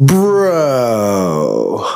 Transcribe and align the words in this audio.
Bro. 0.00 1.86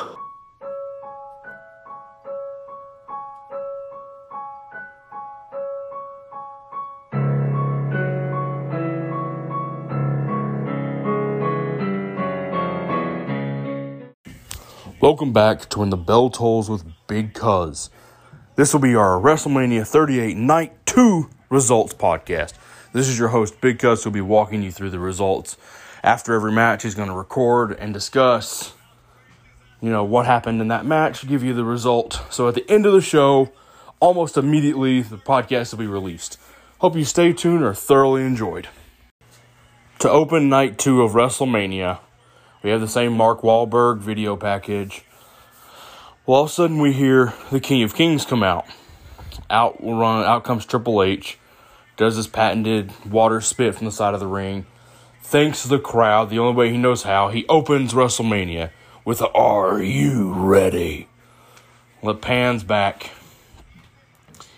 Welcome 15.01 15.33
back 15.33 15.69
to 15.71 15.81
When 15.81 15.91
the 15.91 15.97
Bell 15.97 16.31
Tolls 16.31 16.71
with 16.71 16.85
Big 17.09 17.35
Cuz. 17.35 17.91
This 18.55 18.73
will 18.73 18.79
be 18.79 18.95
our 18.95 19.21
WrestleMania 19.21 19.85
38 19.85 20.37
Night 20.37 20.87
2 20.87 21.29
results 21.51 21.95
podcast. 21.95 22.53
This 22.93 23.09
is 23.09 23.19
your 23.19 23.29
host, 23.31 23.61
Big 23.61 23.81
Cuz, 23.81 24.05
who'll 24.05 24.13
be 24.13 24.21
walking 24.21 24.63
you 24.63 24.71
through 24.71 24.91
the 24.91 25.01
results. 25.01 25.57
After 26.03 26.35
every 26.35 26.53
match, 26.53 26.83
he's 26.85 26.95
going 26.95 27.09
to 27.09 27.15
record 27.15 27.73
and 27.73 27.93
discuss, 27.93 28.73
you 29.81 29.91
know, 29.91 30.05
what 30.05 30.27
happened 30.27 30.61
in 30.61 30.69
that 30.69 30.87
match, 30.87 31.27
give 31.27 31.43
you 31.43 31.55
the 31.55 31.65
result. 31.65 32.23
So 32.31 32.49
at 32.49 32.55
the 32.55 32.71
end 32.71 32.87
of 32.87 32.93
the 32.93 33.01
show, 33.01 33.53
almost 34.01 34.37
immediately, 34.37 35.03
the 35.03 35.17
podcast 35.17 35.73
will 35.73 35.81
be 35.81 35.87
released. 35.87 36.39
Hope 36.79 36.95
you 36.95 37.05
stay 37.05 37.33
tuned 37.33 37.65
or 37.65 37.75
thoroughly 37.75 38.23
enjoyed. 38.23 38.69
To 40.01 40.09
open 40.09 40.49
night 40.49 40.79
two 40.79 41.03
of 41.03 41.13
WrestleMania, 41.13 41.99
we 42.63 42.71
have 42.71 42.81
the 42.81 42.87
same 42.87 43.13
Mark 43.13 43.41
Wahlberg 43.41 43.99
video 43.99 44.37
package. 44.37 45.05
Well, 46.25 46.39
all 46.39 46.45
of 46.45 46.51
a 46.51 46.53
sudden 46.53 46.79
we 46.79 46.93
hear 46.93 47.35
the 47.51 47.59
King 47.59 47.83
of 47.83 47.97
Kings 47.97 48.25
come 48.25 48.45
out. 48.45 48.67
Out 49.51 49.83
run 49.83 50.25
out 50.25 50.45
comes 50.45 50.65
Triple 50.65 51.03
H, 51.03 51.39
does 51.97 52.15
his 52.15 52.29
patented 52.29 52.93
water 53.07 53.41
spit 53.41 53.75
from 53.75 53.87
the 53.87 53.93
side 53.93 54.15
of 54.15 54.21
the 54.21 54.27
ring. 54.27 54.67
Thanks 55.23 55.63
to 55.63 55.69
the 55.69 55.79
crowd, 55.79 56.31
the 56.31 56.39
only 56.39 56.55
way 56.55 56.71
he 56.71 56.79
knows 56.79 57.03
how, 57.03 57.29
he 57.29 57.47
opens 57.49 57.93
WrestleMania 57.93 58.71
with 59.05 59.21
a 59.21 59.29
Are 59.33 59.83
you 59.83 60.33
ready? 60.33 61.09
Well, 62.01 62.15
it 62.15 62.23
pans 62.23 62.65
back. 62.65 63.11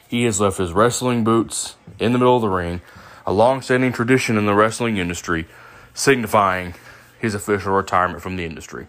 He 0.09 0.25
has 0.25 0.41
left 0.41 0.59
his 0.59 0.73
wrestling 0.73 1.25
boots 1.25 1.77
in 1.99 2.13
the 2.13 2.19
middle 2.19 2.37
of 2.37 2.43
the 2.43 2.49
ring, 2.49 2.81
a 3.27 3.33
long 3.33 3.63
standing 3.63 3.93
tradition 3.93 4.37
in 4.37 4.47
the 4.47 4.55
wrestling 4.55 4.97
industry, 4.97 5.47
signifying 5.95 6.75
his 7.19 7.35
official 7.35 7.73
retirement 7.73 8.23
from 8.23 8.37
the 8.37 8.45
industry. 8.45 8.89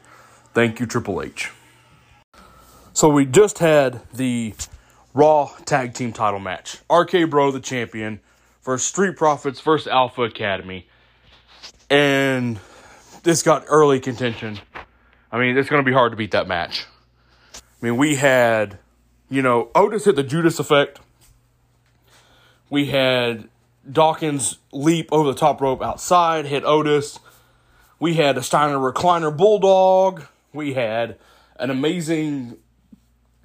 Thank 0.54 0.80
you, 0.80 0.86
Triple 0.86 1.22
H. 1.22 1.52
So 2.94 3.10
we 3.10 3.26
just 3.26 3.60
had 3.60 4.02
the 4.14 4.54
Raw 5.14 5.52
Tag 5.66 5.94
Team 5.94 6.14
title 6.14 6.40
match. 6.40 6.78
RK 6.90 7.30
Bro, 7.30 7.52
the 7.52 7.60
champion, 7.60 8.20
versus 8.64 8.88
Street 8.88 9.16
Profits 9.16 9.60
versus 9.62 9.88
Alpha 9.88 10.24
Academy. 10.24 10.88
And 11.90 12.60
this 13.24 13.44
got 13.44 13.66
early 13.68 14.00
contention. 14.00 14.60
I 15.32 15.40
mean, 15.40 15.58
it's 15.58 15.70
going 15.70 15.84
to 15.84 15.90
be 15.90 15.94
hard 15.94 16.12
to 16.12 16.16
beat 16.16 16.32
that 16.32 16.48
match. 16.48 16.86
I 17.56 17.60
mean, 17.86 17.98
we 17.98 18.16
had, 18.16 18.78
you 19.30 19.42
know, 19.42 19.72
Otis 19.74 20.06
hit 20.06 20.16
the 20.16 20.24
Judas 20.24 20.60
effect. 20.60 21.00
We 22.70 22.88
had 22.88 23.50
Dawkins 23.90 24.60
leap 24.72 25.10
over 25.12 25.32
the 25.32 25.38
top 25.38 25.62
rope 25.62 25.82
outside, 25.82 26.46
hit 26.46 26.64
Otis. 26.64 27.20
We 28.00 28.16
had 28.16 28.38
a 28.38 28.44
Steiner 28.44 28.78
recliner 28.78 29.36
bulldog. 29.36 30.24
We 30.54 30.74
had 30.74 31.18
an 31.58 31.70
amazing, 31.70 32.58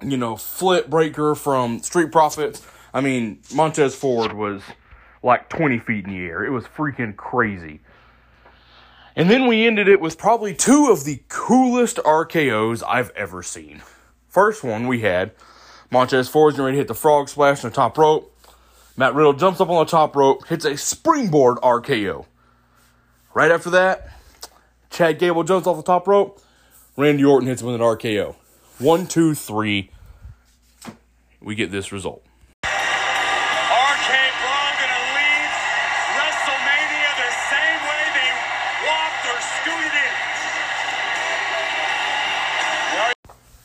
you 0.01 0.17
know, 0.17 0.35
flip 0.35 0.89
breaker 0.89 1.35
from 1.35 1.81
Street 1.81 2.11
Profits. 2.11 2.65
I 2.93 3.01
mean, 3.01 3.41
Montez 3.53 3.95
Ford 3.95 4.33
was 4.33 4.61
like 5.23 5.49
20 5.49 5.79
feet 5.79 6.05
in 6.05 6.11
the 6.11 6.25
air. 6.25 6.45
It 6.45 6.51
was 6.51 6.65
freaking 6.65 7.15
crazy. 7.15 7.81
And 9.17 9.31
then 9.31 9.47
we 9.47 9.65
ended 9.65 9.87
it 9.87 9.99
with 9.99 10.15
probably 10.15 10.53
two 10.53 10.89
of 10.91 11.03
the 11.03 11.21
coolest 11.27 11.97
RKOs 11.97 12.83
I've 12.87 13.09
ever 13.15 13.41
seen. 13.41 13.81
First 14.29 14.63
one 14.63 14.87
we 14.87 15.01
had 15.01 15.31
Montez 15.89 16.29
Ford's 16.29 16.59
ready 16.59 16.73
to 16.73 16.77
hit 16.77 16.87
the 16.87 16.93
frog 16.93 17.27
splash 17.27 17.63
on 17.63 17.71
the 17.71 17.75
top 17.75 17.97
rope. 17.97 18.31
Matt 18.95 19.15
Riddle 19.15 19.33
jumps 19.33 19.59
up 19.59 19.71
on 19.71 19.83
the 19.83 19.89
top 19.89 20.15
rope, 20.15 20.45
hits 20.45 20.65
a 20.65 20.77
springboard 20.77 21.57
RKO. 21.57 22.27
Right 23.33 23.49
after 23.49 23.71
that, 23.71 24.11
Chad 24.91 25.17
Gable 25.17 25.43
jumps 25.43 25.65
off 25.65 25.77
the 25.77 25.83
top 25.83 26.07
rope. 26.07 26.39
Randy 26.95 27.25
Orton 27.25 27.47
hits 27.47 27.63
him 27.63 27.67
with 27.69 27.75
an 27.75 27.81
RKO. 27.81 28.35
One, 28.77 29.07
two, 29.07 29.33
three. 29.33 29.89
We 31.41 31.55
get 31.55 31.71
this 31.71 31.91
result. 31.91 32.23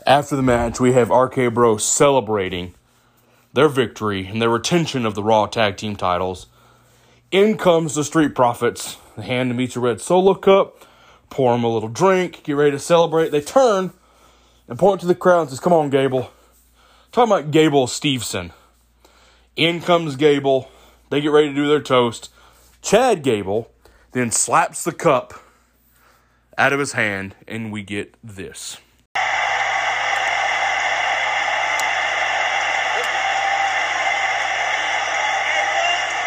After 0.06 0.34
the 0.34 0.42
match, 0.42 0.80
we 0.80 0.92
have 0.92 1.10
RK 1.10 1.54
Bro 1.54 1.76
celebrating 1.76 2.74
their 3.52 3.68
victory 3.68 4.26
and 4.26 4.42
their 4.42 4.48
retention 4.48 5.06
of 5.06 5.14
the 5.14 5.22
Raw 5.22 5.46
Tag 5.46 5.76
Team 5.76 5.94
titles. 5.96 6.46
In 7.30 7.56
comes 7.56 7.94
the 7.94 8.02
Street 8.02 8.34
Profits. 8.34 8.96
They 9.16 9.24
hand 9.24 9.50
him 9.50 9.60
a 9.60 9.80
red 9.80 10.00
solo 10.00 10.34
cup, 10.34 10.86
pour 11.30 11.54
him 11.54 11.64
a 11.64 11.68
little 11.72 11.88
drink, 11.88 12.42
get 12.44 12.54
ready 12.54 12.72
to 12.72 12.78
celebrate. 12.78 13.30
They 13.30 13.40
turn 13.40 13.92
and 14.68 14.78
point 14.78 15.00
to 15.02 15.06
the 15.06 15.14
crowd 15.14 15.42
and 15.42 15.50
says, 15.50 15.60
Come 15.60 15.72
on, 15.72 15.90
Gable. 15.90 16.30
Talking 17.12 17.32
about 17.32 17.50
Gable 17.50 17.86
Steveson. 17.86 18.52
In 19.54 19.80
comes 19.80 20.16
Gable. 20.16 20.70
They 21.10 21.20
get 21.20 21.30
ready 21.30 21.48
to 21.48 21.54
do 21.54 21.68
their 21.68 21.82
toast. 21.82 22.30
Chad 22.80 23.22
Gable 23.22 23.70
then 24.12 24.30
slaps 24.30 24.82
the 24.82 24.92
cup 24.92 25.34
out 26.56 26.72
of 26.72 26.80
his 26.80 26.92
hand, 26.92 27.34
and 27.46 27.70
we 27.70 27.82
get 27.82 28.14
this. 28.24 28.78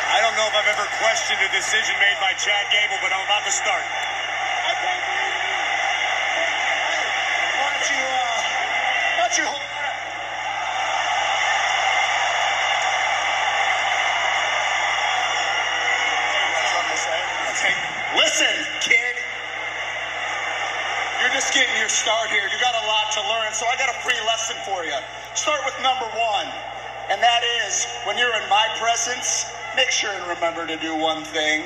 I 0.05 0.21
don't 0.21 0.35
know 0.37 0.45
if 0.45 0.55
I've 0.55 0.69
ever 0.69 0.87
questioned 1.01 1.41
a 1.41 1.51
decision 1.51 1.95
made 1.99 2.17
by 2.21 2.34
Chad 2.45 2.69
Gable, 2.69 3.01
but 3.01 3.09
I'm 3.09 3.25
about 3.25 3.41
to 3.41 3.49
start. 3.49 3.81
Why 3.81 4.69
don't 7.73 7.89
you, 7.89 8.05
uh, 8.05 8.37
why 9.17 9.25
don't 9.25 9.33
you 9.33 9.45
hold 9.49 9.65
Listen, 18.13 18.53
kid. 18.79 19.15
You're 21.21 21.33
just 21.33 21.51
getting 21.51 21.73
your 21.81 21.89
start 21.89 22.29
here. 22.29 22.45
You 22.45 22.61
got 22.61 22.77
a 22.77 22.85
lot 22.85 23.11
to 23.13 23.21
learn, 23.25 23.53
so 23.53 23.65
I 23.65 23.75
got 23.75 23.89
a 23.89 23.97
free 24.05 24.21
lesson 24.29 24.55
for 24.63 24.85
you. 24.85 24.93
Start 25.33 25.61
with 25.65 25.73
number 25.81 26.05
one, 26.05 26.45
and 27.09 27.17
that 27.23 27.41
is 27.65 27.87
when 28.05 28.19
you're 28.19 28.37
in 28.37 28.47
my 28.49 28.67
presence, 28.77 29.51
make 29.75 29.89
sure 29.89 30.11
and 30.13 30.27
remember 30.29 30.67
to 30.67 30.77
do 30.77 30.95
one 30.95 31.23
thing. 31.23 31.65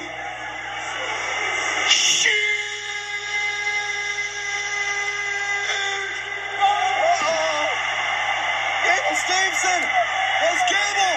Gable 9.59 9.75
Steveson! 9.75 9.83
There's 10.39 10.63
Gable! 10.71 11.15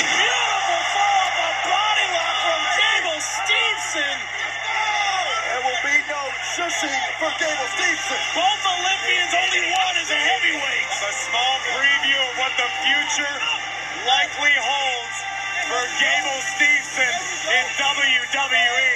Beautiful 0.00 0.80
fall 0.96 1.16
off 1.28 1.36
a 1.36 1.52
body 1.68 2.06
lock 2.08 2.36
from 2.40 2.60
Gable 2.72 3.20
Steveson! 3.20 4.16
There 5.44 5.60
will 5.60 5.82
be 5.84 5.96
no 6.08 6.22
shushing 6.56 7.00
for 7.20 7.28
Gable 7.36 7.68
Steveson. 7.76 8.20
Both 8.32 8.62
Olympians, 8.64 9.32
only 9.36 9.62
one 9.76 9.94
is 10.00 10.08
a 10.08 10.20
heavyweight. 10.20 10.88
A 10.96 11.12
small 11.28 11.56
preview 11.76 12.16
of 12.16 12.32
what 12.40 12.52
the 12.56 12.68
future 12.80 13.36
likely 14.08 14.56
holds 14.56 15.16
for 15.68 15.82
Gable 16.00 16.40
Steveson 16.56 17.14
in. 17.52 17.66
WWE. 17.76 18.88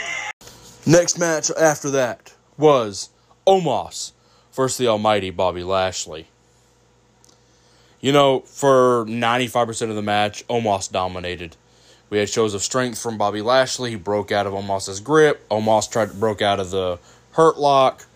Next 0.87 1.19
match 1.19 1.51
after 1.51 1.91
that 1.91 2.33
was 2.57 3.11
Omos 3.47 4.13
versus 4.53 4.79
the 4.79 4.89
almighty 4.89 5.31
Bobby 5.31 5.63
Lashley. 5.63 6.29
You 8.01 8.13
know, 8.13 8.41
for 8.41 9.05
95% 9.07 9.91
of 9.91 9.97
the 9.97 10.03
match, 10.03 10.47
Omos 10.49 10.91
dominated. 10.91 11.57
We 12.09 12.19
had 12.19 12.29
shows 12.29 12.55
of 12.55 12.63
strength 12.63 13.01
from 13.01 13.19
Bobby 13.19 13.43
Lashley. 13.43 13.91
He 13.91 13.97
broke 13.97 14.33
out 14.33 14.47
of 14.47 14.53
Omos's 14.53 15.01
grip. 15.01 15.47
Omos 15.49 15.91
tried 15.91 16.09
to 16.11 16.15
broke 16.15 16.43
out 16.43 16.59
of 16.59 16.71
the 16.71 16.99
hurt 17.33 17.59
lock. 17.59 18.07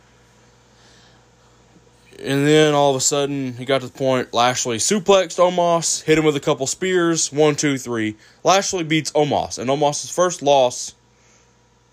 And 2.18 2.46
then 2.46 2.74
all 2.74 2.90
of 2.90 2.96
a 2.96 3.00
sudden, 3.00 3.54
he 3.54 3.64
got 3.64 3.82
to 3.82 3.88
the 3.88 3.92
point 3.92 4.32
Lashley 4.32 4.78
suplexed 4.78 5.38
Omos, 5.38 6.02
hit 6.04 6.16
him 6.16 6.24
with 6.24 6.36
a 6.36 6.40
couple 6.40 6.66
spears. 6.66 7.30
One, 7.32 7.54
two, 7.54 7.76
three. 7.76 8.16
Lashley 8.42 8.84
beats 8.84 9.10
Omos, 9.12 9.58
and 9.58 9.68
Omos' 9.68 10.12
first 10.12 10.40
loss 10.40 10.94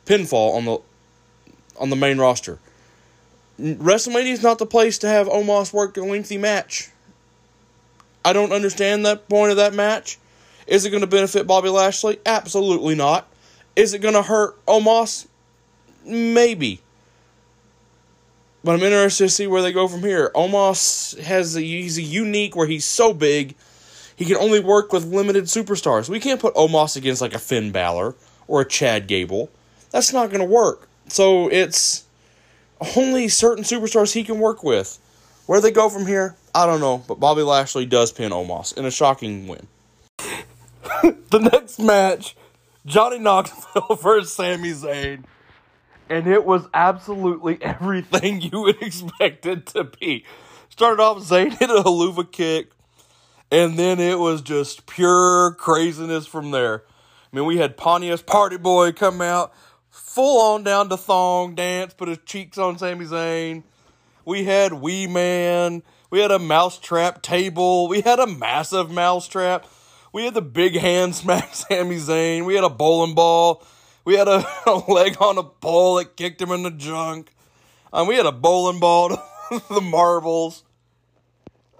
pinfall 0.06 0.56
on 0.56 0.66
the 0.66 0.78
on 1.80 1.90
the 1.90 1.96
main 1.96 2.20
roster. 2.20 2.60
WrestleMania 3.60 4.32
is 4.32 4.44
not 4.44 4.60
the 4.60 4.66
place 4.66 4.98
to 5.00 5.08
have 5.08 5.28
Omos 5.28 5.74
work 5.74 5.98
a 5.98 6.02
lengthy 6.02 6.38
match. 6.38 6.91
I 8.24 8.34
don't 8.34 8.52
understand 8.52 9.06
that 9.06 9.28
point 9.28 9.52
of 9.52 9.58
that 9.58 9.74
match. 9.74 10.20
Is 10.68 10.86
it 10.86 10.92
going 10.92 11.02
to 11.02 11.08
benefit 11.08 11.48
Bobby 11.48 11.70
Lashley? 11.70 12.20
Absolutely 12.26 12.96
not. 12.96 13.28
Is 13.76 13.94
it 13.94 14.00
going 14.00 14.14
to 14.14 14.22
hurt 14.22 14.64
Omos? 14.66 15.28
Maybe. 16.06 16.82
but 18.64 18.74
I'm 18.74 18.82
interested 18.84 19.26
to 19.26 19.30
see 19.30 19.48
where 19.48 19.62
they 19.62 19.72
go 19.72 19.88
from 19.88 20.02
here. 20.02 20.32
Omos 20.36 21.20
has 21.20 21.56
a, 21.56 21.62
he's 21.62 21.98
a 21.98 22.02
unique 22.02 22.56
where 22.56 22.68
he's 22.68 22.86
so 22.86 23.14
big, 23.14 23.56
he 24.16 24.26
can 24.26 24.38
only 24.38 24.60
work 24.60 24.94
with 24.94 25.06
limited 25.06 25.46
superstars. 25.46 26.10
We 26.10 26.20
can't 26.20 26.40
put 26.40 26.54
Omos 26.56 26.96
against 26.96 27.22
like 27.22 27.34
a 27.34 27.40
Finn 27.40 27.72
Balor 27.72 28.16
or 28.48 28.62
a 28.62 28.68
Chad 28.68 29.08
Gable. 29.08 29.50
That's 29.90 30.14
not 30.14 30.30
going 30.30 30.42
to 30.42 30.46
work. 30.46 30.88
So 31.08 31.48
it's 31.50 32.06
only 32.96 33.28
certain 33.28 33.64
superstars 33.64 34.14
he 34.14 34.24
can 34.24 34.40
work 34.40 34.64
with. 34.64 35.00
Where 35.48 35.60
they 35.60 35.72
go 35.72 35.90
from 35.90 36.06
here, 36.06 36.36
I 36.54 36.66
don't 36.66 36.80
know. 36.80 37.04
But 37.08 37.20
Bobby 37.20 37.42
Lashley 37.42 37.86
does 37.86 38.12
pin 38.12 38.32
Omos 38.32 38.78
in 38.78 38.86
a 38.86 38.92
shocking 38.92 39.48
win. 39.48 39.68
the 41.04 41.50
next 41.52 41.80
match, 41.80 42.36
Johnny 42.86 43.20
Knoxville 43.20 43.96
versus 44.02 44.34
Sami 44.34 44.72
Zayn. 44.72 45.24
And 46.10 46.28
it 46.28 46.46
was 46.46 46.68
absolutely 46.74 47.58
everything 47.62 48.42
you 48.42 48.62
would 48.62 48.82
expect 48.82 49.46
it 49.46 49.68
to 49.68 49.86
be. 49.86 50.26
Started 50.70 51.02
off, 51.02 51.20
Zayn 51.20 51.58
hit 51.58 51.70
a 51.70 51.84
Helluva 51.84 52.30
Kick. 52.30 52.72
And 53.52 53.78
then 53.78 54.00
it 54.00 54.18
was 54.18 54.42
just 54.42 54.86
pure 54.86 55.52
craziness 55.52 56.26
from 56.26 56.52
there. 56.52 56.84
I 57.32 57.36
mean, 57.36 57.46
we 57.46 57.58
had 57.58 57.76
Pontius 57.76 58.22
Party 58.22 58.58
Boy 58.58 58.94
come 58.94 59.22
out, 59.22 59.54
full 59.90 60.54
on 60.54 60.64
down 60.64 60.88
to 60.90 60.98
thong 60.98 61.56
dance, 61.56 61.94
put 61.94 62.08
his 62.08 62.20
cheeks 62.26 62.58
on 62.58 62.78
Sami 62.78 63.06
Zayn. 63.06 63.64
We 64.24 64.46
had 64.46 64.74
Wee 64.74 65.08
Man. 65.08 65.84
We 66.12 66.20
had 66.20 66.30
a 66.30 66.40
mousetrap 66.40 67.22
table. 67.22 67.88
We 67.88 68.02
had 68.02 68.20
a 68.20 68.28
massive 68.28 68.92
mousetrap. 68.92 69.66
We 70.14 70.26
had 70.26 70.34
the 70.34 70.42
big 70.42 70.76
hand 70.76 71.16
smack 71.16 71.56
Sami 71.56 71.96
Zayn. 71.96 72.46
We 72.46 72.54
had 72.54 72.64
a 72.66 72.70
bowling 72.70 73.16
ball. 73.16 73.66
We 74.04 74.16
had 74.16 74.28
a, 74.28 74.46
a 74.68 74.84
leg 74.92 75.18
on 75.20 75.38
a 75.38 75.44
pole 75.44 75.96
that 75.96 76.16
kicked 76.16 76.42
him 76.42 76.52
in 76.52 76.64
the 76.64 76.72
junk. 76.72 77.34
Um, 77.94 78.08
we 78.08 78.16
had 78.16 78.26
a 78.26 78.32
bowling 78.32 78.80
ball 78.80 79.10
to 79.10 79.22
the 79.70 79.82
marbles. 79.82 80.64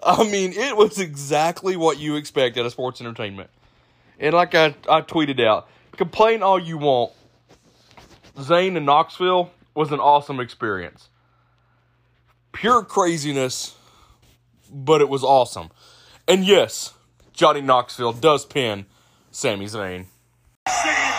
I 0.04 0.24
mean, 0.24 0.54
it 0.54 0.76
was 0.76 0.98
exactly 0.98 1.76
what 1.76 2.00
you 2.00 2.16
expect 2.16 2.58
at 2.58 2.66
a 2.66 2.72
sports 2.72 3.02
entertainment. 3.02 3.50
And 4.20 4.34
like 4.34 4.56
I, 4.56 4.76
I 4.90 5.02
tweeted 5.02 5.46
out, 5.46 5.68
complain 5.98 6.42
all 6.42 6.58
you 6.58 6.78
want. 6.78 7.12
Zayn 8.38 8.78
in 8.78 8.86
Knoxville 8.86 9.52
was 9.76 9.92
an 9.92 10.00
awesome 10.00 10.40
experience. 10.40 11.10
Pure 12.52 12.86
craziness, 12.86 13.76
but 14.72 15.02
it 15.02 15.10
was 15.10 15.24
awesome. 15.24 15.70
And 16.28 16.46
yes, 16.46 16.94
Johnny 17.34 17.62
Knoxville 17.62 18.14
does 18.14 18.46
pin 18.46 18.86
Sami 19.32 19.66
Zayn. 19.66 20.06
Zayn 20.68 21.14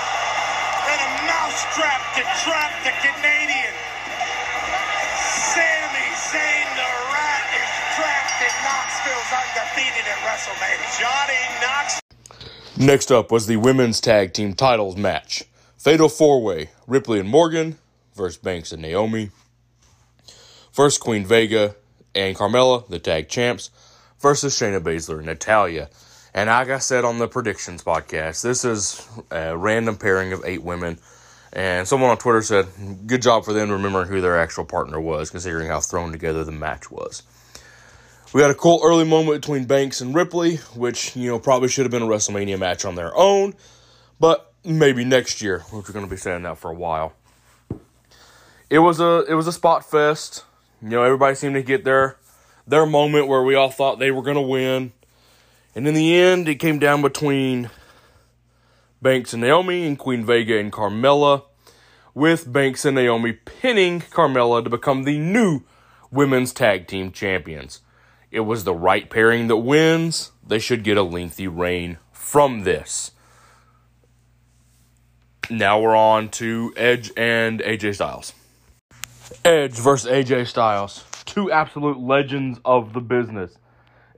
and 0.88 1.00
a 1.00 1.10
mousetrap 1.28 2.00
to 2.16 2.22
trap 2.42 2.72
the 2.84 2.94
Canadian. 3.04 3.74
Sami 5.52 6.08
Zayn, 6.16 6.66
the 6.76 6.90
rat, 7.12 7.44
is 7.60 7.72
trapped 7.94 8.40
in 8.40 8.54
Knoxville's 8.64 9.32
undefeated 9.36 10.06
at 10.08 10.18
WrestleMania. 10.24 10.88
Johnny 10.98 11.42
Knoxville. 11.60 12.86
Next 12.86 13.12
up 13.12 13.30
was 13.30 13.46
the 13.46 13.56
women's 13.56 14.00
tag 14.00 14.32
team 14.32 14.54
titles 14.54 14.96
match. 14.96 15.44
Fatal 15.76 16.08
four 16.08 16.42
way 16.42 16.70
Ripley 16.86 17.18
and 17.18 17.28
Morgan 17.28 17.78
versus 18.14 18.38
Banks 18.38 18.72
and 18.72 18.80
Naomi. 18.80 19.30
First 20.70 21.00
Queen 21.00 21.26
Vega 21.26 21.74
and 22.14 22.36
Carmella, 22.36 22.86
the 22.88 22.98
tag 22.98 23.28
champs, 23.28 23.70
versus 24.20 24.58
Shayna 24.58 24.80
Baszler 24.80 25.18
and 25.18 25.26
Natalya. 25.26 25.88
And 26.34 26.48
like 26.48 26.70
I 26.70 26.78
said 26.78 27.04
on 27.04 27.18
the 27.18 27.28
predictions 27.28 27.84
podcast, 27.84 28.42
this 28.42 28.64
is 28.64 29.06
a 29.30 29.56
random 29.56 29.96
pairing 29.96 30.32
of 30.32 30.42
eight 30.44 30.62
women. 30.62 30.98
And 31.52 31.86
someone 31.86 32.10
on 32.10 32.16
Twitter 32.16 32.40
said, 32.40 32.66
good 33.06 33.20
job 33.20 33.44
for 33.44 33.52
them 33.52 33.70
remembering 33.70 34.08
who 34.08 34.22
their 34.22 34.40
actual 34.40 34.64
partner 34.64 34.98
was, 34.98 35.30
considering 35.30 35.68
how 35.68 35.80
thrown 35.80 36.10
together 36.10 36.44
the 36.44 36.52
match 36.52 36.90
was. 36.90 37.22
We 38.32 38.40
had 38.40 38.50
a 38.50 38.54
cool 38.54 38.80
early 38.82 39.04
moment 39.04 39.42
between 39.42 39.66
Banks 39.66 40.00
and 40.00 40.14
Ripley, 40.14 40.56
which, 40.74 41.14
you 41.14 41.28
know, 41.28 41.38
probably 41.38 41.68
should 41.68 41.84
have 41.84 41.90
been 41.90 42.02
a 42.02 42.06
WrestleMania 42.06 42.58
match 42.58 42.86
on 42.86 42.94
their 42.94 43.14
own, 43.14 43.54
but 44.18 44.54
maybe 44.64 45.04
next 45.04 45.42
year, 45.42 45.58
which 45.70 45.86
we're 45.86 45.92
going 45.92 46.06
to 46.06 46.10
be 46.10 46.16
saying 46.16 46.44
that 46.44 46.56
for 46.56 46.70
a 46.70 46.74
while. 46.74 47.12
It 48.70 48.78
was 48.78 49.00
a 49.00 49.26
it 49.28 49.34
was 49.34 49.46
a 49.46 49.52
spot 49.52 49.84
fest. 49.90 50.46
You 50.82 50.88
know, 50.88 51.04
everybody 51.04 51.36
seemed 51.36 51.54
to 51.54 51.62
get 51.62 51.84
their 51.84 52.16
their 52.66 52.86
moment 52.86 53.28
where 53.28 53.42
we 53.42 53.54
all 53.54 53.70
thought 53.70 53.98
they 53.98 54.10
were 54.10 54.22
going 54.22 54.36
to 54.36 54.42
win. 54.42 54.92
And 55.74 55.86
in 55.86 55.94
the 55.94 56.14
end, 56.16 56.48
it 56.48 56.56
came 56.56 56.78
down 56.78 57.02
between 57.02 57.70
Banks 59.00 59.32
and 59.32 59.42
Naomi 59.42 59.86
and 59.86 59.98
Queen 59.98 60.24
Vega 60.24 60.58
and 60.58 60.72
Carmella, 60.72 61.44
with 62.14 62.52
Banks 62.52 62.84
and 62.84 62.96
Naomi 62.96 63.32
pinning 63.32 64.00
Carmella 64.00 64.62
to 64.62 64.70
become 64.70 65.04
the 65.04 65.18
new 65.18 65.62
women's 66.10 66.52
tag 66.52 66.88
team 66.88 67.10
champions. 67.10 67.80
It 68.30 68.40
was 68.40 68.64
the 68.64 68.74
right 68.74 69.08
pairing 69.08 69.46
that 69.48 69.58
wins. 69.58 70.32
They 70.46 70.58
should 70.58 70.84
get 70.84 70.96
a 70.96 71.02
lengthy 71.02 71.48
reign 71.48 71.98
from 72.12 72.64
this. 72.64 73.12
Now 75.48 75.80
we're 75.80 75.96
on 75.96 76.28
to 76.30 76.72
Edge 76.76 77.12
and 77.16 77.60
AJ 77.60 77.96
Styles. 77.96 78.32
Edge 79.44 79.72
versus 79.72 80.08
AJ 80.08 80.46
Styles. 80.46 81.04
Two 81.24 81.50
absolute 81.50 81.98
legends 81.98 82.60
of 82.64 82.92
the 82.92 83.00
business. 83.00 83.50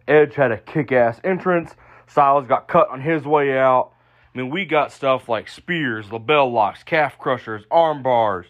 Edge 0.06 0.34
had 0.34 0.52
a 0.52 0.58
kick 0.58 0.92
ass 0.92 1.18
entrance. 1.24 1.74
Styles 2.06 2.46
got 2.46 2.68
cut 2.68 2.90
on 2.90 3.00
his 3.00 3.24
way 3.24 3.56
out. 3.56 3.92
I 4.34 4.38
mean, 4.38 4.50
we 4.50 4.66
got 4.66 4.92
stuff 4.92 5.26
like 5.26 5.48
spears, 5.48 6.08
LeBell 6.08 6.52
locks, 6.52 6.82
calf 6.82 7.18
crushers, 7.18 7.64
arm 7.70 8.02
bars. 8.02 8.44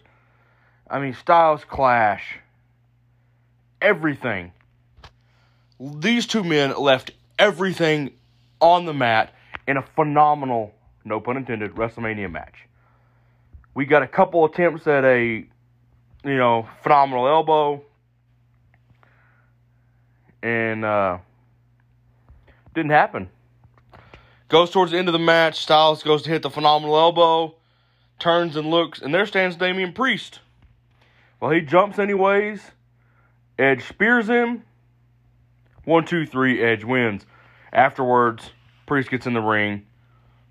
I 0.89 0.99
mean, 0.99 1.13
Styles 1.13 1.63
clash. 1.63 2.39
Everything. 3.81 4.51
These 5.79 6.27
two 6.27 6.43
men 6.43 6.75
left 6.77 7.11
everything 7.39 8.11
on 8.59 8.85
the 8.85 8.93
mat 8.93 9.33
in 9.65 9.77
a 9.77 9.81
phenomenal, 9.81 10.73
no 11.05 11.21
pun 11.21 11.37
intended, 11.37 11.75
WrestleMania 11.75 12.29
match. 12.29 12.67
We 13.73 13.85
got 13.85 14.03
a 14.03 14.07
couple 14.07 14.43
attempts 14.43 14.87
at 14.87 15.05
a, 15.05 15.45
you 16.25 16.37
know, 16.37 16.67
phenomenal 16.81 17.27
elbow. 17.27 17.83
And, 20.41 20.83
uh, 20.83 21.19
didn't 22.73 22.91
happen. 22.91 23.29
Goes 24.49 24.69
towards 24.69 24.91
the 24.91 24.97
end 24.97 25.07
of 25.07 25.13
the 25.13 25.19
match. 25.19 25.59
Styles 25.59 26.03
goes 26.03 26.23
to 26.23 26.29
hit 26.29 26.41
the 26.41 26.49
phenomenal 26.49 26.97
elbow, 26.97 27.55
turns 28.19 28.55
and 28.55 28.69
looks, 28.69 29.01
and 29.01 29.13
there 29.13 29.25
stands 29.25 29.55
Damian 29.55 29.93
Priest. 29.93 30.39
Well, 31.39 31.51
he 31.51 31.61
jumps 31.61 31.97
anyways. 31.97 32.71
Edge 33.57 33.87
spears 33.87 34.27
him. 34.27 34.63
One, 35.85 36.05
two, 36.05 36.25
three, 36.25 36.61
Edge 36.61 36.83
wins. 36.83 37.25
Afterwards, 37.71 38.51
Priest 38.85 39.09
gets 39.09 39.25
in 39.25 39.33
the 39.33 39.41
ring, 39.41 39.85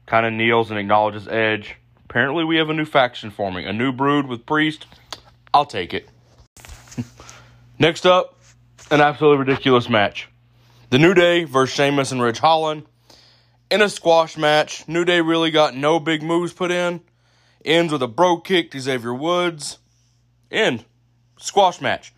kind 0.07 0.26
of 0.26 0.33
kneels 0.33 0.71
and 0.71 0.78
acknowledges 0.78 1.28
Edge. 1.28 1.76
Apparently, 2.04 2.45
we 2.45 2.57
have 2.57 2.71
a 2.71 2.75
new 2.75 2.85
faction 2.85 3.31
forming, 3.31 3.66
a 3.66 3.73
new 3.73 3.93
brood 3.93 4.26
with 4.26 4.47
Priest. 4.47 4.87
I'll 5.54 5.64
take 5.64 5.94
it. 5.94 6.08
Next 7.78 8.06
up, 8.06 8.37
an 8.90 9.00
absolutely 9.00 9.38
ridiculous 9.38 9.88
match. 9.88 10.28
The 10.90 10.99
New 10.99 11.14
Day 11.14 11.44
versus 11.44 11.75
Sheamus 11.76 12.11
and 12.11 12.20
Ridge 12.20 12.40
Holland. 12.40 12.84
In 13.70 13.80
a 13.80 13.88
squash 13.88 14.37
match, 14.37 14.87
New 14.88 15.04
Day 15.04 15.20
really 15.20 15.52
got 15.52 15.76
no 15.76 16.00
big 16.00 16.25
moves 16.25 16.52
put 16.52 16.73
in. 16.73 17.00
Ends 17.64 17.92
with 17.92 18.02
a 18.02 18.08
Brogue 18.08 18.44
kick 18.44 18.73
to 18.73 18.80
Xavier 18.80 19.14
Woods. 19.14 19.78
End. 20.50 20.84
Squash 21.38 21.80
match. 21.80 22.12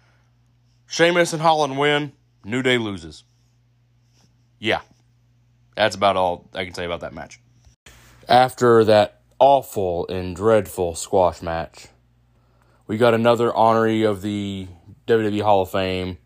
Sheamus 0.87 1.35
and 1.35 1.43
Holland 1.43 1.78
win. 1.78 2.12
New 2.43 2.62
Day 2.62 2.78
loses. 2.78 3.25
Yeah. 4.59 4.81
That's 5.76 5.95
about 5.95 6.16
all 6.16 6.49
I 6.55 6.64
can 6.64 6.73
say 6.73 6.87
about 6.87 7.00
that 7.00 7.12
match. 7.12 7.38
After 8.28 8.83
that 8.85 9.21
awful 9.38 10.07
and 10.09 10.35
dreadful 10.35 10.95
squash 10.95 11.43
match, 11.43 11.88
we 12.87 12.97
got 12.97 13.14
another 13.14 13.50
honoree 13.50 14.09
of 14.09 14.23
the 14.23 14.69
WWE 15.07 15.43
Hall 15.43 15.62
of 15.62 15.71
Fame. 15.71 16.19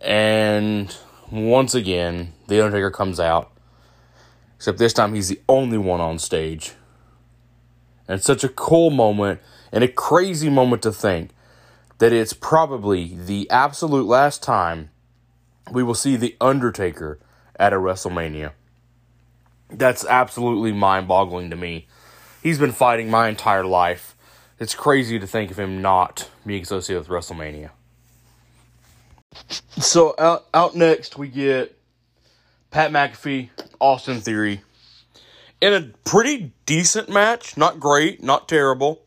And 0.00 0.94
once 1.30 1.74
again, 1.74 2.32
The 2.48 2.62
Undertaker 2.62 2.90
comes 2.90 3.18
out. 3.18 3.52
Except 4.56 4.78
this 4.78 4.92
time 4.92 5.14
he's 5.14 5.28
the 5.28 5.40
only 5.48 5.78
one 5.78 6.00
on 6.00 6.18
stage. 6.18 6.72
And 8.08 8.22
such 8.22 8.44
a 8.44 8.48
cool 8.48 8.90
moment 8.90 9.40
and 9.72 9.82
a 9.82 9.88
crazy 9.88 10.48
moment 10.48 10.82
to 10.82 10.92
think 10.92 11.30
that 11.98 12.12
it's 12.12 12.32
probably 12.32 13.16
the 13.16 13.50
absolute 13.50 14.06
last 14.06 14.42
time 14.42 14.90
we 15.72 15.82
will 15.82 15.94
see 15.94 16.16
The 16.16 16.36
Undertaker 16.40 17.18
at 17.58 17.72
a 17.72 17.76
WrestleMania. 17.76 18.52
That's 19.70 20.04
absolutely 20.04 20.72
mind 20.72 21.08
boggling 21.08 21.50
to 21.50 21.56
me. 21.56 21.88
He's 22.42 22.58
been 22.58 22.72
fighting 22.72 23.10
my 23.10 23.28
entire 23.28 23.64
life. 23.64 24.15
It's 24.58 24.74
crazy 24.74 25.18
to 25.18 25.26
think 25.26 25.50
of 25.50 25.58
him 25.58 25.82
not 25.82 26.30
being 26.46 26.62
associated 26.62 27.06
with 27.06 27.08
WrestleMania. 27.08 27.70
So 29.78 30.14
out 30.18 30.46
out 30.54 30.74
next 30.74 31.18
we 31.18 31.28
get 31.28 31.78
Pat 32.70 32.90
McAfee, 32.90 33.50
Austin 33.80 34.20
Theory, 34.20 34.62
in 35.60 35.74
a 35.74 35.82
pretty 36.04 36.52
decent 36.64 37.10
match. 37.10 37.56
Not 37.56 37.78
great, 37.78 38.22
not 38.22 38.48
terrible. 38.48 39.02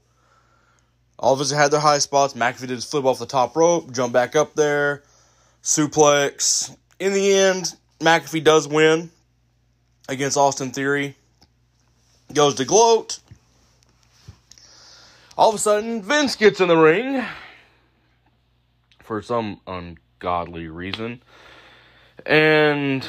All 1.17 1.33
of 1.33 1.41
us 1.41 1.51
had 1.51 1.71
their 1.71 1.79
high 1.79 1.97
spots. 1.97 2.33
McAfee 2.33 2.67
did 2.67 2.83
flip 2.83 3.05
off 3.05 3.19
the 3.19 3.25
top 3.25 3.55
rope, 3.55 3.91
jump 3.91 4.13
back 4.13 4.35
up 4.35 4.53
there, 4.53 5.03
suplex. 5.63 6.75
In 6.99 7.13
the 7.13 7.33
end, 7.33 7.75
McAfee 7.99 8.43
does 8.43 8.67
win 8.67 9.09
against 10.07 10.37
Austin 10.37 10.71
Theory. 10.71 11.15
Goes 12.33 12.55
to 12.55 12.65
gloat. 12.65 13.19
All 15.39 15.47
of 15.47 15.55
a 15.55 15.57
sudden, 15.57 16.01
Vince 16.01 16.35
gets 16.35 16.59
in 16.59 16.67
the 16.67 16.75
ring 16.75 17.23
for 19.01 19.21
some 19.21 19.61
ungodly 19.65 20.67
reason. 20.67 21.23
And 22.25 23.07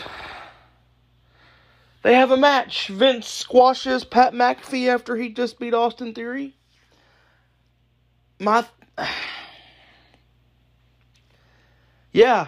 they 2.05 2.15
have 2.15 2.31
a 2.31 2.37
match. 2.37 2.87
Vince 2.87 3.27
squashes 3.27 4.05
Pat 4.05 4.33
McAfee 4.33 4.87
after 4.87 5.17
he 5.17 5.31
just 5.31 5.59
beat 5.59 5.75
Austin 5.75 6.15
Theory. 6.15 6.55
My. 8.39 8.65
Yeah. 12.13 12.47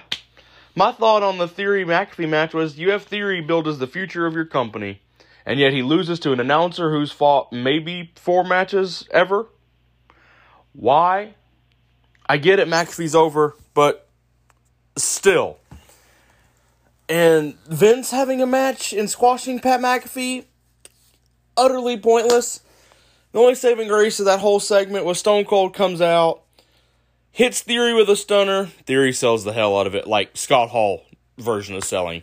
My 0.76 0.92
thought 0.92 1.24
on 1.24 1.38
the 1.38 1.48
Theory 1.48 1.84
McAfee 1.84 2.28
match 2.28 2.54
was 2.54 2.78
you 2.78 2.92
have 2.92 3.02
Theory 3.02 3.40
billed 3.40 3.66
as 3.66 3.80
the 3.80 3.88
future 3.88 4.26
of 4.26 4.34
your 4.34 4.44
company, 4.44 5.02
and 5.44 5.58
yet 5.58 5.72
he 5.72 5.82
loses 5.82 6.20
to 6.20 6.32
an 6.32 6.38
announcer 6.38 6.92
who's 6.92 7.10
fought 7.10 7.52
maybe 7.52 8.12
four 8.14 8.44
matches 8.44 9.08
ever. 9.10 9.48
Why? 10.72 11.34
I 12.26 12.36
get 12.36 12.58
it, 12.58 12.68
McAfee's 12.68 13.14
over, 13.14 13.54
but 13.74 14.08
still. 14.96 15.58
And 17.08 17.58
Vince 17.66 18.10
having 18.10 18.40
a 18.40 18.46
match 18.46 18.92
and 18.92 19.10
squashing 19.10 19.60
Pat 19.60 19.80
McAfee, 19.80 20.46
utterly 21.56 21.98
pointless. 21.98 22.60
The 23.32 23.38
only 23.38 23.54
saving 23.54 23.88
grace 23.88 24.20
of 24.20 24.26
that 24.26 24.40
whole 24.40 24.60
segment 24.60 25.04
was 25.04 25.18
Stone 25.18 25.44
Cold 25.46 25.74
comes 25.74 26.00
out, 26.00 26.42
hits 27.30 27.60
Theory 27.60 27.94
with 27.94 28.08
a 28.08 28.16
stunner. 28.16 28.66
Theory 28.66 29.12
sells 29.12 29.44
the 29.44 29.52
hell 29.52 29.78
out 29.78 29.86
of 29.86 29.94
it, 29.94 30.06
like 30.06 30.36
Scott 30.36 30.70
Hall 30.70 31.04
version 31.38 31.74
of 31.74 31.84
selling. 31.84 32.22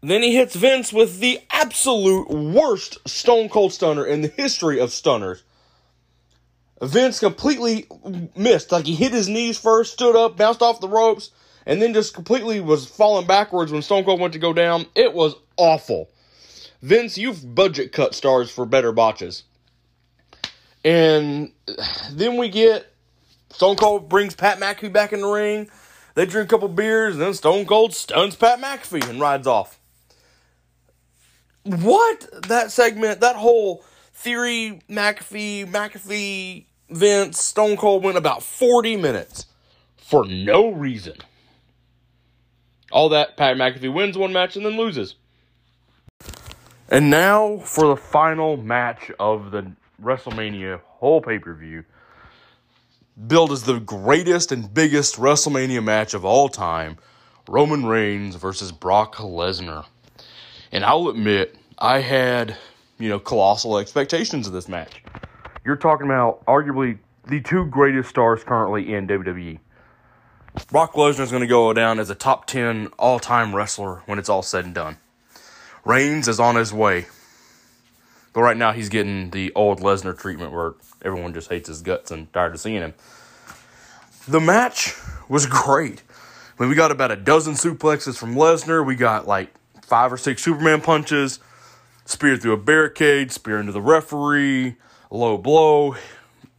Then 0.00 0.22
he 0.22 0.36
hits 0.36 0.54
Vince 0.54 0.92
with 0.92 1.20
the 1.20 1.40
absolute 1.50 2.28
worst 2.28 3.08
Stone 3.08 3.48
Cold 3.48 3.72
stunner 3.72 4.04
in 4.04 4.20
the 4.20 4.28
history 4.28 4.78
of 4.78 4.92
stunners. 4.92 5.42
Vince 6.82 7.20
completely 7.20 7.86
missed. 8.36 8.72
Like 8.72 8.86
he 8.86 8.94
hit 8.94 9.12
his 9.12 9.28
knees 9.28 9.58
first, 9.58 9.92
stood 9.92 10.16
up, 10.16 10.36
bounced 10.36 10.62
off 10.62 10.80
the 10.80 10.88
ropes, 10.88 11.30
and 11.66 11.80
then 11.80 11.94
just 11.94 12.14
completely 12.14 12.60
was 12.60 12.86
falling 12.86 13.26
backwards 13.26 13.72
when 13.72 13.82
Stone 13.82 14.04
Cold 14.04 14.20
went 14.20 14.32
to 14.32 14.38
go 14.38 14.52
down. 14.52 14.86
It 14.94 15.14
was 15.14 15.34
awful. 15.56 16.10
Vince, 16.82 17.16
you've 17.16 17.54
budget 17.54 17.92
cut 17.92 18.14
stars 18.14 18.50
for 18.50 18.66
better 18.66 18.92
botches. 18.92 19.44
And 20.84 21.52
then 22.10 22.36
we 22.36 22.50
get 22.50 22.92
Stone 23.50 23.76
Cold 23.76 24.08
brings 24.08 24.34
Pat 24.34 24.58
McAfee 24.58 24.92
back 24.92 25.12
in 25.12 25.22
the 25.22 25.28
ring. 25.28 25.70
They 26.14 26.26
drink 26.26 26.50
a 26.50 26.54
couple 26.54 26.68
beers, 26.68 27.14
and 27.14 27.22
then 27.22 27.34
Stone 27.34 27.66
Cold 27.66 27.94
stuns 27.94 28.36
Pat 28.36 28.60
McAfee 28.60 29.08
and 29.08 29.20
rides 29.20 29.46
off. 29.46 29.80
What? 31.62 32.28
That 32.48 32.70
segment, 32.70 33.20
that 33.20 33.36
whole 33.36 33.82
Theory, 34.14 34.80
McAfee, 34.88 35.70
McAfee, 35.70 36.66
Vince, 36.88 37.40
Stone 37.40 37.76
Cold 37.76 38.02
went 38.02 38.16
about 38.16 38.42
40 38.42 38.96
minutes 38.96 39.46
for 39.96 40.24
no 40.26 40.70
reason. 40.70 41.16
All 42.92 43.08
that, 43.10 43.36
Pat 43.36 43.56
McAfee 43.56 43.92
wins 43.92 44.16
one 44.16 44.32
match 44.32 44.56
and 44.56 44.64
then 44.64 44.76
loses. 44.76 45.16
And 46.88 47.10
now 47.10 47.58
for 47.58 47.88
the 47.88 47.96
final 47.96 48.56
match 48.56 49.10
of 49.18 49.50
the 49.50 49.72
WrestleMania 50.02 50.80
whole 50.84 51.20
pay 51.20 51.38
per 51.38 51.54
view. 51.54 51.84
Billed 53.26 53.52
as 53.52 53.62
the 53.62 53.80
greatest 53.80 54.52
and 54.52 54.72
biggest 54.72 55.16
WrestleMania 55.16 55.82
match 55.82 56.14
of 56.14 56.24
all 56.24 56.48
time 56.48 56.98
Roman 57.48 57.86
Reigns 57.86 58.36
versus 58.36 58.72
Brock 58.72 59.16
Lesnar. 59.16 59.86
And 60.72 60.84
I'll 60.84 61.08
admit, 61.08 61.56
I 61.78 62.00
had, 62.00 62.56
you 62.98 63.08
know, 63.08 63.18
colossal 63.18 63.78
expectations 63.78 64.46
of 64.46 64.52
this 64.52 64.68
match. 64.68 65.02
You're 65.64 65.76
talking 65.76 66.06
about 66.06 66.44
arguably 66.46 66.98
the 67.26 67.40
two 67.40 67.66
greatest 67.66 68.10
stars 68.10 68.44
currently 68.44 68.94
in 68.94 69.08
WWE. 69.08 69.58
Brock 70.70 70.92
Lesnar 70.92 71.20
is 71.20 71.30
going 71.30 71.40
to 71.40 71.48
go 71.48 71.72
down 71.72 71.98
as 71.98 72.10
a 72.10 72.14
top 72.14 72.46
10 72.46 72.88
all 72.98 73.18
time 73.18 73.54
wrestler 73.54 74.02
when 74.06 74.18
it's 74.18 74.28
all 74.28 74.42
said 74.42 74.64
and 74.64 74.74
done. 74.74 74.98
Reigns 75.84 76.28
is 76.28 76.38
on 76.38 76.56
his 76.56 76.72
way. 76.72 77.06
But 78.32 78.42
right 78.42 78.56
now 78.56 78.72
he's 78.72 78.88
getting 78.88 79.30
the 79.30 79.52
old 79.54 79.80
Lesnar 79.80 80.18
treatment 80.18 80.52
where 80.52 80.74
everyone 81.02 81.34
just 81.34 81.48
hates 81.48 81.68
his 81.68 81.82
guts 81.82 82.10
and 82.10 82.32
tired 82.32 82.54
of 82.54 82.60
seeing 82.60 82.82
him. 82.82 82.94
The 84.26 84.40
match 84.40 84.94
was 85.28 85.46
great. 85.46 86.02
I 86.58 86.62
mean, 86.62 86.70
we 86.70 86.76
got 86.76 86.90
about 86.90 87.10
a 87.10 87.16
dozen 87.16 87.54
suplexes 87.54 88.16
from 88.16 88.34
Lesnar. 88.34 88.84
We 88.84 88.96
got 88.96 89.26
like 89.26 89.52
five 89.82 90.12
or 90.12 90.16
six 90.16 90.42
Superman 90.42 90.80
punches, 90.80 91.40
spear 92.04 92.36
through 92.36 92.52
a 92.52 92.58
barricade, 92.58 93.32
spear 93.32 93.58
into 93.58 93.72
the 93.72 93.80
referee, 93.80 94.76
low 95.10 95.38
blow. 95.38 95.96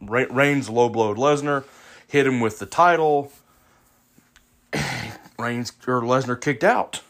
Reigns 0.00 0.68
low 0.68 0.88
blowed 0.88 1.16
Lesnar, 1.16 1.64
hit 2.06 2.26
him 2.26 2.40
with 2.40 2.58
the 2.58 2.66
title. 2.66 3.32
Reigns 5.38 5.72
or 5.86 6.02
Lesnar 6.02 6.40
kicked 6.40 6.64
out. 6.64 7.00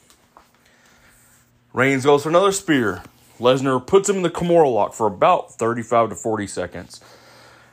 Reigns 1.73 2.05
goes 2.05 2.23
for 2.23 2.29
another 2.29 2.53
spear. 2.53 3.03
Lesnar 3.39 3.85
puts 3.85 4.09
him 4.09 4.17
in 4.17 4.23
the 4.23 4.31
Kimura 4.31 4.73
lock 4.73 4.95
for 4.95 5.07
about 5.07 5.53
35 5.55 6.11
to 6.11 6.15
40 6.15 6.47
seconds. 6.47 7.01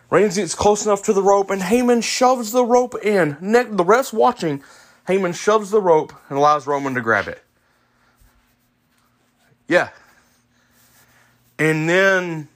Reigns 0.10 0.36
gets 0.36 0.54
close 0.54 0.86
enough 0.86 1.02
to 1.04 1.14
the 1.14 1.24
rope, 1.24 1.50
and 1.50 1.62
Heyman 1.62 2.04
shoves 2.04 2.52
the 2.52 2.66
rope 2.66 2.96
in. 3.04 3.38
the 3.42 3.86
rest 3.86 4.14
watching, 4.14 4.62
Heyman 5.08 5.34
shoves 5.34 5.72
the 5.72 5.82
rope 5.82 6.14
and 6.30 6.38
allows 6.38 6.68
Roman 6.68 6.94
to 6.96 7.02
grab 7.02 7.28
it. 7.28 7.44
Yeah. 9.68 9.90
And 11.64 11.88
then, 11.88 12.50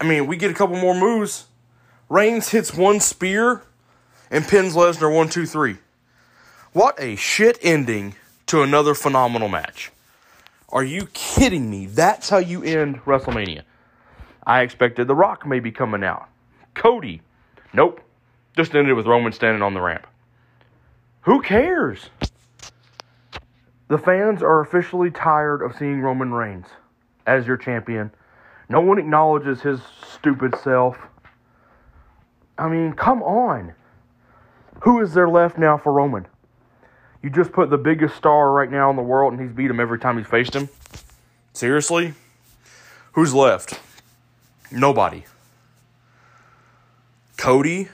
I 0.00 0.04
mean, 0.04 0.26
we 0.26 0.36
get 0.36 0.50
a 0.50 0.54
couple 0.54 0.74
more 0.74 0.96
moves. 0.96 1.46
Reigns 2.08 2.48
hits 2.48 2.74
one 2.74 2.98
spear 2.98 3.62
and 4.32 4.44
pins 4.44 4.74
Lesnar 4.74 5.14
one, 5.14 5.28
two, 5.28 5.46
three. 5.46 5.76
What 6.72 7.00
a 7.00 7.14
shit 7.14 7.56
ending 7.62 8.16
to 8.46 8.64
another 8.64 8.96
phenomenal 8.96 9.48
match. 9.48 9.92
Are 10.70 10.82
you 10.82 11.06
kidding 11.12 11.70
me? 11.70 11.86
That's 11.86 12.30
how 12.30 12.38
you 12.38 12.64
end 12.64 13.00
WrestleMania. 13.04 13.62
I 14.44 14.62
expected 14.62 15.06
The 15.06 15.14
Rock 15.14 15.46
maybe 15.46 15.70
coming 15.70 16.02
out. 16.02 16.28
Cody. 16.74 17.22
Nope. 17.72 18.00
Just 18.56 18.74
ended 18.74 18.96
with 18.96 19.06
Roman 19.06 19.30
standing 19.30 19.62
on 19.62 19.72
the 19.72 19.80
ramp. 19.80 20.08
Who 21.20 21.42
cares? 21.42 22.10
The 23.86 23.98
fans 23.98 24.42
are 24.42 24.58
officially 24.58 25.12
tired 25.12 25.62
of 25.62 25.76
seeing 25.76 26.00
Roman 26.00 26.34
Reigns 26.34 26.66
as 27.26 27.46
your 27.46 27.56
champion. 27.56 28.10
No 28.68 28.80
one 28.80 28.98
acknowledges 28.98 29.60
his 29.60 29.80
stupid 30.12 30.54
self. 30.62 30.96
I 32.56 32.68
mean, 32.68 32.92
come 32.92 33.22
on. 33.22 33.74
Who 34.82 35.00
is 35.00 35.14
there 35.14 35.28
left 35.28 35.58
now 35.58 35.78
for 35.78 35.92
Roman? 35.92 36.26
You 37.22 37.30
just 37.30 37.52
put 37.52 37.70
the 37.70 37.78
biggest 37.78 38.16
star 38.16 38.52
right 38.52 38.70
now 38.70 38.90
in 38.90 38.96
the 38.96 39.02
world 39.02 39.32
and 39.32 39.40
he's 39.40 39.50
beat 39.50 39.70
him 39.70 39.80
every 39.80 39.98
time 39.98 40.18
he's 40.18 40.26
faced 40.26 40.54
him? 40.54 40.68
Seriously? 41.52 42.14
Who's 43.12 43.32
left? 43.32 43.80
Nobody. 44.70 45.24
Cody? 47.36 47.88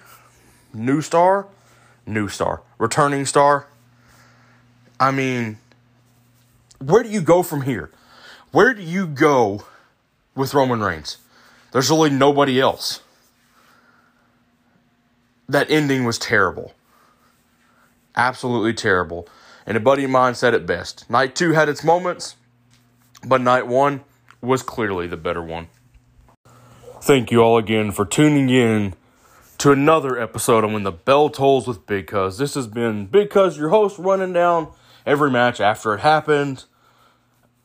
New 0.72 1.00
star? 1.00 1.46
New 2.06 2.28
star. 2.28 2.62
Returning 2.78 3.24
star? 3.26 3.66
I 4.98 5.10
mean, 5.10 5.58
where 6.78 7.02
do 7.02 7.08
you 7.08 7.20
go 7.20 7.42
from 7.42 7.62
here? 7.62 7.90
Where 8.52 8.74
do 8.74 8.82
you 8.82 9.06
go 9.06 9.64
with 10.34 10.54
Roman 10.54 10.80
Reigns? 10.80 11.18
There's 11.72 11.90
really 11.90 12.10
nobody 12.10 12.60
else. 12.60 13.00
That 15.48 15.70
ending 15.70 16.04
was 16.04 16.18
terrible 16.18 16.74
absolutely 18.16 18.74
terrible. 18.74 19.28
And 19.66 19.76
a 19.76 19.80
buddy 19.80 20.04
of 20.04 20.10
mine 20.10 20.34
said 20.34 20.54
it 20.54 20.66
best. 20.66 21.08
Night 21.10 21.34
two 21.34 21.52
had 21.52 21.68
its 21.68 21.84
moments, 21.84 22.36
but 23.24 23.40
night 23.40 23.66
one 23.66 24.02
was 24.40 24.62
clearly 24.62 25.06
the 25.06 25.16
better 25.16 25.42
one. 25.42 25.68
Thank 27.02 27.30
you 27.30 27.40
all 27.40 27.56
again 27.56 27.92
for 27.92 28.04
tuning 28.04 28.50
in 28.50 28.94
to 29.58 29.72
another 29.72 30.18
episode 30.18 30.64
of 30.64 30.72
When 30.72 30.82
the 30.82 30.92
Bell 30.92 31.30
Tolls 31.30 31.66
with 31.66 31.86
Big 31.86 32.06
Cuz. 32.06 32.38
This 32.38 32.54
has 32.54 32.66
been 32.66 33.06
Big 33.06 33.30
Cuz, 33.30 33.56
your 33.56 33.70
host, 33.70 33.98
running 33.98 34.32
down 34.32 34.72
every 35.06 35.30
match 35.30 35.60
after 35.60 35.94
it 35.94 36.00
happened. 36.00 36.64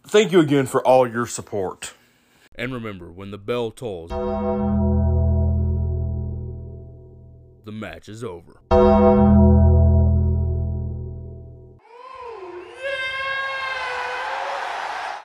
Thank 0.07 0.31
you 0.31 0.39
again 0.39 0.67
for 0.67 0.85
all 0.85 1.07
your 1.09 1.25
support. 1.25 1.93
And 2.53 2.71
remember, 2.73 3.11
when 3.11 3.31
the 3.31 3.37
bell 3.37 3.71
tolls, 3.71 4.11
the 7.65 7.71
match 7.71 8.07
is 8.07 8.23
over. 8.23 9.64